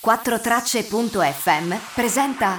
[0.00, 2.58] 4tracce.fm presenta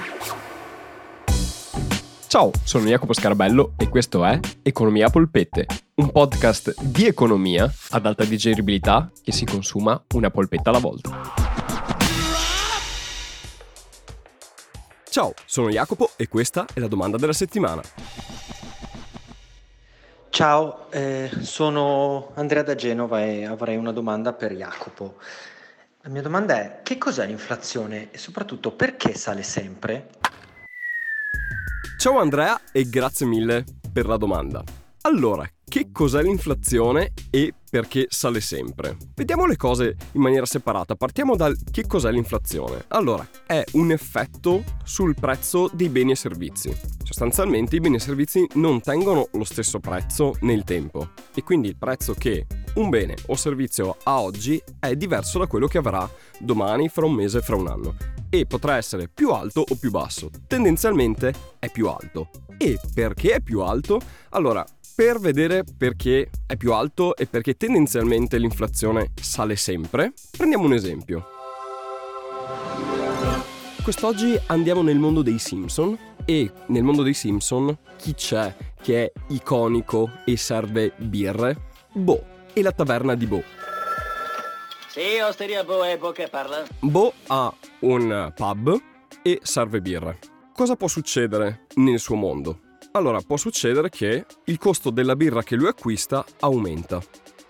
[2.26, 5.64] Ciao, sono Jacopo Scarabello e questo è Economia a polpette,
[5.94, 11.18] un podcast di economia ad alta digeribilità che si consuma una polpetta alla volta.
[15.08, 17.80] Ciao, sono Jacopo e questa è la domanda della settimana.
[20.28, 25.16] Ciao, eh, sono Andrea da Genova e avrei una domanda per Jacopo.
[26.02, 30.08] La mia domanda è che cos'è l'inflazione e soprattutto perché sale sempre?
[31.98, 34.64] Ciao Andrea e grazie mille per la domanda.
[35.02, 38.96] Allora, che cos'è l'inflazione e perché sale sempre?
[39.14, 40.94] Vediamo le cose in maniera separata.
[40.94, 42.84] Partiamo dal che cos'è l'inflazione.
[42.88, 46.74] Allora, è un effetto sul prezzo dei beni e servizi.
[47.04, 51.76] Sostanzialmente i beni e servizi non tengono lo stesso prezzo nel tempo e quindi il
[51.76, 56.88] prezzo che un bene o servizio ha oggi è diverso da quello che avrà domani,
[56.88, 57.96] fra un mese, fra un anno
[58.30, 60.30] e potrà essere più alto o più basso.
[60.46, 62.30] Tendenzialmente è più alto.
[62.56, 64.00] E perché è più alto?
[64.30, 70.74] Allora, per vedere perché è più alto e perché tendenzialmente l'inflazione sale sempre, prendiamo un
[70.74, 71.24] esempio.
[73.82, 79.12] Quest'oggi andiamo nel mondo dei Simpson e nel mondo dei Simpson chi c'è che è
[79.28, 81.68] iconico e serve birre?
[81.92, 83.42] Bo e la taverna di Bo.
[84.88, 86.64] Sì, Osteria Bo è Bo che parla.
[86.80, 88.80] Bo ha un pub
[89.22, 90.18] e serve birre.
[90.52, 92.60] Cosa può succedere nel suo mondo?
[92.92, 97.00] allora può succedere che il costo della birra che lui acquista aumenta.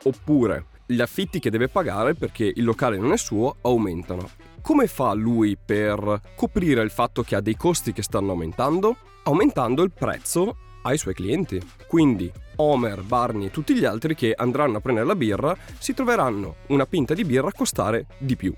[0.04, 4.28] Oppure gli affitti che deve pagare perché il locale non è suo aumentano.
[4.60, 8.96] Come fa lui per coprire il fatto che ha dei costi che stanno aumentando?
[9.24, 11.60] Aumentando il prezzo ai suoi clienti.
[11.86, 16.56] Quindi Homer, Barney e tutti gli altri che andranno a prendere la birra si troveranno
[16.68, 18.54] una pinta di birra a costare di più.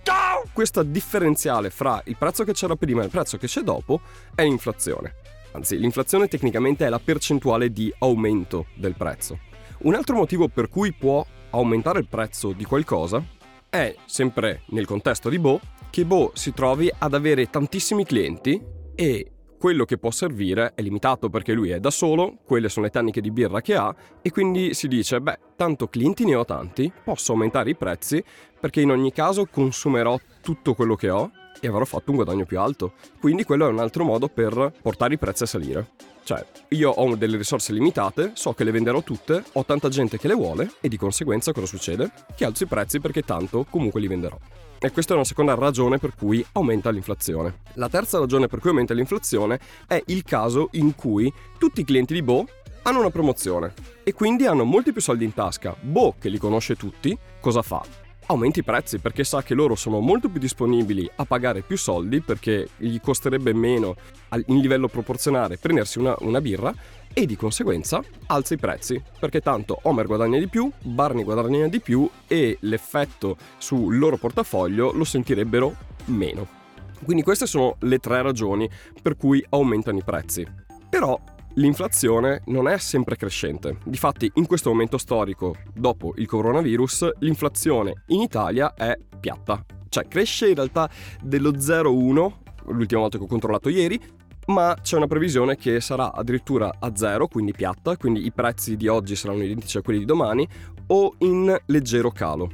[0.53, 4.01] Questa differenziale fra il prezzo che c'era prima e il prezzo che c'è dopo
[4.35, 5.15] è l'inflazione.
[5.53, 9.39] Anzi, l'inflazione tecnicamente è la percentuale di aumento del prezzo.
[9.79, 13.25] Un altro motivo per cui può aumentare il prezzo di qualcosa
[13.69, 15.61] è, sempre nel contesto di Bo,
[15.91, 18.61] che Bo si trovi ad avere tantissimi clienti
[18.95, 19.32] e
[19.63, 23.21] quello che può servire è limitato perché lui è da solo, quelle sono le tecniche
[23.21, 27.31] di birra che ha e quindi si dice, beh, tanto clienti ne ho tanti, posso
[27.31, 28.25] aumentare i prezzi
[28.59, 31.31] perché in ogni caso consumerò tutto quello che ho
[31.61, 32.93] e avrò fatto un guadagno più alto.
[33.21, 35.91] Quindi quello è un altro modo per portare i prezzi a salire.
[36.25, 40.29] Cioè, io ho delle risorse limitate, so che le venderò tutte, ho tanta gente che
[40.29, 42.13] le vuole e di conseguenza cosa succede?
[42.37, 44.39] Che alzo i prezzi perché tanto comunque li venderò.
[44.79, 47.61] E questa è una seconda ragione per cui aumenta l'inflazione.
[47.75, 52.15] La terza ragione per cui aumenta l'inflazione è il caso in cui tutti i clienti
[52.15, 52.47] di Bo
[52.83, 55.77] hanno una promozione e quindi hanno molti più soldi in tasca.
[55.81, 58.02] Bo, che li conosce tutti, cosa fa?
[58.27, 62.21] Aumenti i prezzi perché sa che loro sono molto più disponibili a pagare più soldi
[62.21, 63.95] perché gli costerebbe meno
[64.47, 66.75] in livello proporzionale prendersi una, una birra
[67.13, 71.81] e di conseguenza alza i prezzi perché tanto Homer guadagna di più, Barney guadagna di
[71.81, 75.75] più e l'effetto sul loro portafoglio lo sentirebbero
[76.07, 76.61] meno.
[77.05, 78.69] Quindi queste sono le tre ragioni
[79.01, 80.47] per cui aumentano i prezzi.
[80.89, 81.19] Però
[81.57, 83.77] L'inflazione non è sempre crescente.
[83.85, 89.63] Difatti, in questo momento storico, dopo il coronavirus, l'inflazione in Italia è piatta.
[89.91, 90.89] Cioè, cresce in realtà
[91.21, 92.33] dello 0,1,
[92.73, 94.01] l'ultima volta che ho controllato ieri,
[94.47, 98.89] ma c'è una previsione che sarà addirittura a zero, quindi piatta, quindi i prezzi di
[98.89, 100.49] oggi saranno identici a quelli di domani,
[100.87, 102.51] o in leggero calo.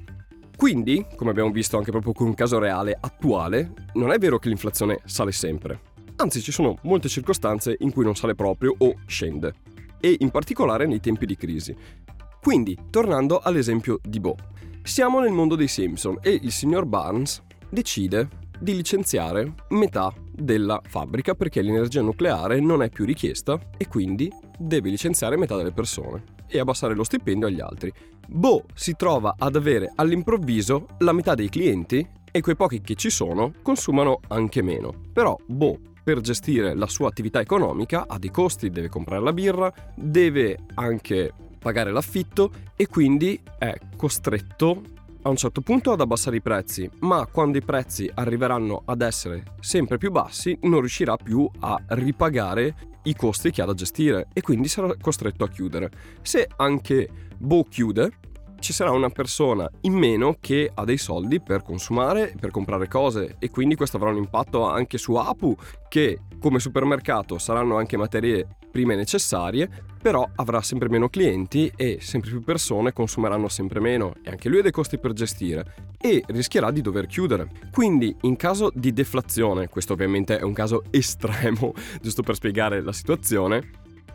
[0.56, 4.48] Quindi, come abbiamo visto anche proprio con un caso reale attuale, non è vero che
[4.48, 5.87] l'inflazione sale sempre
[6.18, 9.54] anzi ci sono molte circostanze in cui non sale proprio o scende,
[10.00, 11.74] e in particolare nei tempi di crisi.
[12.40, 14.36] Quindi, tornando all'esempio di Bo,
[14.82, 21.34] siamo nel mondo dei Simpson e il signor Barnes decide di licenziare metà della fabbrica
[21.34, 26.58] perché l'energia nucleare non è più richiesta e quindi deve licenziare metà delle persone e
[26.58, 27.92] abbassare lo stipendio agli altri.
[28.26, 33.10] Bo si trova ad avere all'improvviso la metà dei clienti e quei pochi che ci
[33.10, 34.92] sono consumano anche meno.
[35.12, 39.70] Però Bo per gestire la sua attività economica ha dei costi, deve comprare la birra,
[39.94, 44.80] deve anche pagare l'affitto e quindi è costretto
[45.20, 49.56] a un certo punto ad abbassare i prezzi, ma quando i prezzi arriveranno ad essere
[49.60, 54.40] sempre più bassi non riuscirà più a ripagare i costi che ha da gestire e
[54.40, 55.90] quindi sarà costretto a chiudere.
[56.22, 57.06] Se anche
[57.36, 58.12] Bo chiude,
[58.58, 63.36] ci sarà una persona in meno che ha dei soldi per consumare, per comprare cose
[63.38, 65.56] e quindi questo avrà un impatto anche su Apu
[65.88, 69.68] che come supermercato saranno anche materie prime necessarie,
[70.00, 74.60] però avrà sempre meno clienti e sempre più persone consumeranno sempre meno e anche lui
[74.60, 75.86] ha dei costi per gestire.
[76.00, 77.50] e rischierà di dover chiudere.
[77.72, 82.92] Quindi in caso di deflazione, questo ovviamente è un caso estremo, giusto per spiegare la
[82.92, 83.70] situazione,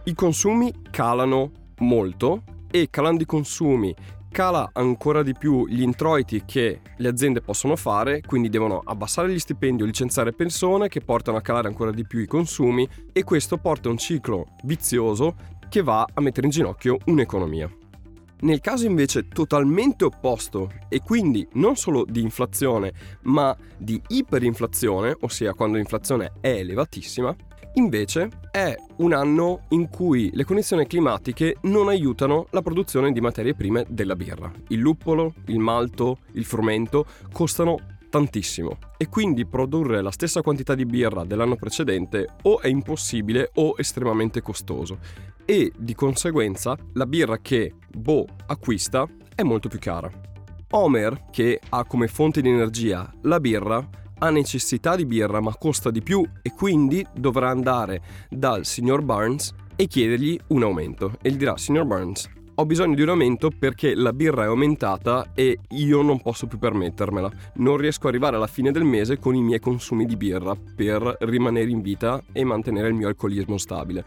[0.05, 3.93] i consumi calano molto e calando i consumi
[4.33, 9.37] cala ancora di più gli introiti che le aziende possono fare, quindi devono abbassare gli
[9.37, 13.57] stipendi o licenziare persone che portano a calare ancora di più i consumi e questo
[13.57, 15.35] porta a un ciclo vizioso
[15.69, 17.71] che va a mettere in ginocchio un'economia.
[18.39, 22.91] Nel caso invece totalmente opposto e quindi non solo di inflazione
[23.21, 27.33] ma di iperinflazione, ossia quando l'inflazione è elevatissima,
[27.75, 33.55] Invece è un anno in cui le condizioni climatiche non aiutano la produzione di materie
[33.55, 34.51] prime della birra.
[34.67, 37.79] Il luppolo, il malto, il frumento costano
[38.11, 43.73] tantissimo e quindi produrre la stessa quantità di birra dell'anno precedente o è impossibile o
[43.75, 44.99] estremamente costoso
[45.43, 50.11] e di conseguenza la birra che Bo acquista è molto più cara.
[50.69, 53.87] Homer, che ha come fonte di energia la birra,
[54.19, 59.53] ha necessità di birra ma costa di più e quindi dovrà andare dal signor Barnes
[59.75, 63.95] e chiedergli un aumento e gli dirà signor Barnes ho bisogno di un aumento perché
[63.95, 67.31] la birra è aumentata e io non posso più permettermela.
[67.55, 71.17] Non riesco ad arrivare alla fine del mese con i miei consumi di birra per
[71.21, 74.05] rimanere in vita e mantenere il mio alcolismo stabile.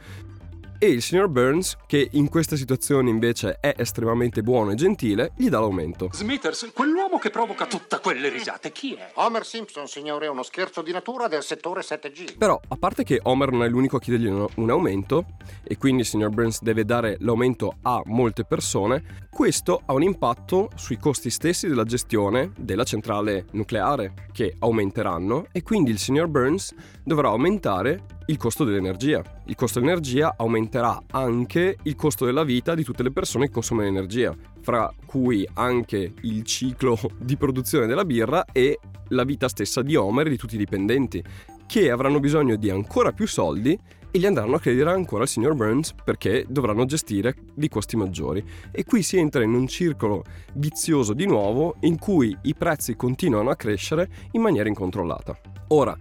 [0.78, 5.49] E il signor Burns, che in questa situazione invece è estremamente buono e gentile, gli
[5.49, 6.11] dà l'aumento.
[6.12, 9.12] Smithers, quell'uomo che provoca tutte quelle risate, chi è?
[9.14, 12.37] Homer Simpson, signore, è uno scherzo di natura del settore 7G.
[12.37, 15.25] Però, a parte che Homer non è l'unico a chiedergli un, un aumento,
[15.64, 20.69] e quindi il signor Burns deve dare l'aumento a molte persone, questo ha un impatto
[20.75, 26.75] sui costi stessi della gestione della centrale nucleare, che aumenteranno, e quindi il signor Burns
[27.02, 29.23] dovrà aumentare il costo dell'energia.
[29.46, 33.88] Il costo dell'energia aumenterà anche il costo della vita di tutte le persone che consumano
[33.88, 38.78] energia, fra cui anche il ciclo di produzione della birra e
[39.08, 41.23] la vita stessa di Homer e di tutti i dipendenti,
[41.67, 43.78] che avranno bisogno di ancora più soldi
[44.11, 48.43] e li andranno a credere ancora al signor Burns perché dovranno gestire di costi maggiori.
[48.70, 50.25] E qui si entra in un circolo
[50.55, 55.38] vizioso di nuovo in cui i prezzi continuano a crescere in maniera incontrollata.
[55.69, 55.96] Ora,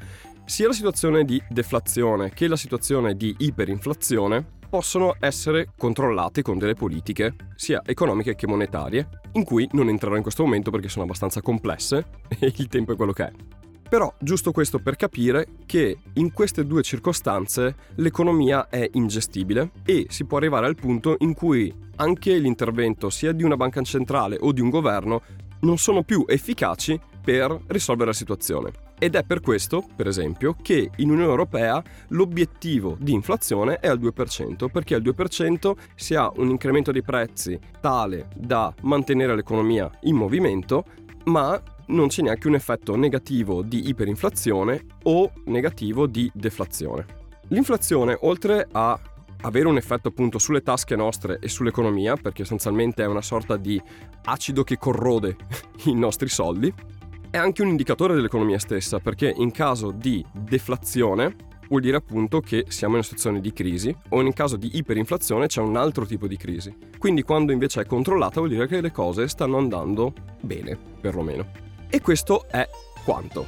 [0.45, 6.75] sia la situazione di deflazione che la situazione di iperinflazione possono essere controllate con delle
[6.75, 11.41] politiche, sia economiche che monetarie, in cui non entrerò in questo momento perché sono abbastanza
[11.41, 12.05] complesse
[12.39, 13.31] e il tempo è quello che è.
[13.87, 20.25] Però giusto questo per capire che in queste due circostanze l'economia è ingestibile e si
[20.25, 24.61] può arrivare al punto in cui anche l'intervento sia di una banca centrale o di
[24.61, 25.21] un governo
[25.61, 28.84] non sono più efficaci per risolvere la situazione.
[28.97, 33.99] Ed è per questo, per esempio, che in Unione Europea l'obiettivo di inflazione è al
[33.99, 40.15] 2%, perché al 2% si ha un incremento dei prezzi tale da mantenere l'economia in
[40.15, 40.85] movimento,
[41.25, 47.05] ma non c'è neanche un effetto negativo di iperinflazione o negativo di deflazione.
[47.49, 48.97] L'inflazione, oltre a
[49.41, 53.79] avere un effetto appunto sulle tasche nostre e sull'economia, perché essenzialmente è una sorta di
[54.23, 55.35] acido che corrode
[55.85, 56.73] i nostri soldi,
[57.35, 61.35] è anche un indicatore dell'economia stessa, perché in caso di deflazione
[61.67, 65.47] vuol dire appunto che siamo in una situazione di crisi o in caso di iperinflazione
[65.47, 66.73] c'è un altro tipo di crisi.
[66.97, 71.45] Quindi quando invece è controllata vuol dire che le cose stanno andando bene, perlomeno.
[71.89, 72.65] E questo è
[73.03, 73.45] quanto.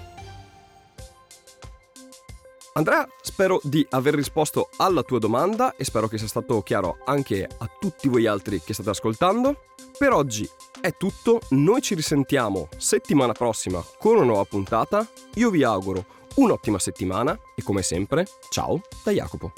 [2.74, 7.48] Andrea, spero di aver risposto alla tua domanda e spero che sia stato chiaro anche
[7.58, 9.62] a tutti voi altri che state ascoltando.
[9.98, 10.48] Per oggi
[10.80, 15.08] è tutto, noi ci risentiamo settimana prossima con una nuova puntata.
[15.36, 19.54] Io vi auguro un'ottima settimana e come sempre, ciao da Jacopo.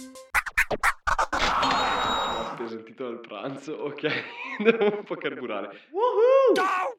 [2.55, 4.09] Ti ho sentito al pranzo, ok,
[4.63, 5.87] devo un po' carburare.
[5.91, 6.55] Woohoo!
[6.55, 6.98] Ciao!